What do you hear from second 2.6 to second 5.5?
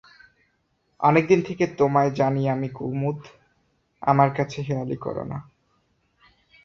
কুমুদ, আমার কাছে হেঁয়ালি কোরো না।